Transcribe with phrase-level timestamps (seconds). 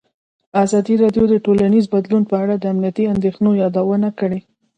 [0.63, 4.39] ازادي راډیو د ټولنیز بدلون په اړه د امنیتي اندېښنو یادونه کړې.